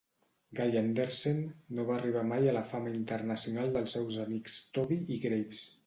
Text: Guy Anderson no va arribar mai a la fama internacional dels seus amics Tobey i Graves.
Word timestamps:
Guy 0.59 0.77
Anderson 0.79 1.41
no 1.79 1.85
va 1.91 1.95
arribar 1.99 2.25
mai 2.31 2.49
a 2.53 2.57
la 2.57 2.65
fama 2.73 2.95
internacional 3.03 3.73
dels 3.79 3.97
seus 3.99 4.21
amics 4.29 4.61
Tobey 4.79 5.07
i 5.19 5.25
Graves. 5.29 5.67